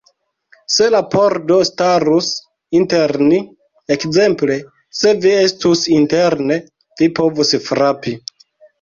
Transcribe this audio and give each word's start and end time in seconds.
Se 0.75 0.85
la 0.93 1.01
pordo 1.15 1.57
starus 1.69 2.31
inter 2.81 3.15
ni; 3.27 3.41
ekzemple, 3.99 4.59
se 5.03 5.15
vi 5.29 5.37
estus 5.45 5.87
interne, 6.03 6.63
vi 6.99 7.15
povus 7.25 7.59
frapi. 7.71 8.21